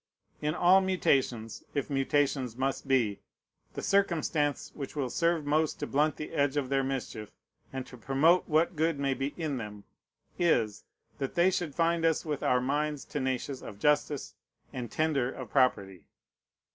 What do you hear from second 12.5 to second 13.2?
minds